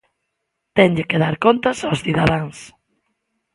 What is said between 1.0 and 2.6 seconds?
que dar contas aos cidadáns.